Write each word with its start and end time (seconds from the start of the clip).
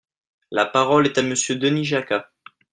La 0.49 0.65
parole 0.65 1.05
est 1.05 1.19
à 1.19 1.21
Monsieur 1.21 1.57
Denis 1.57 1.85
Jacquat. 1.85 2.27